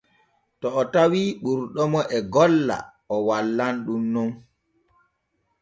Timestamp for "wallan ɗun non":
3.27-4.29